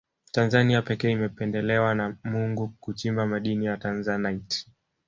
tanzania 0.31 0.81
pekee 0.81 1.11
imependelewa 1.11 1.95
na 1.95 2.17
mungu 2.23 2.69
kuchimba 2.79 3.25
madini 3.25 3.65
ya 3.65 3.77
tanzanite 3.77 4.65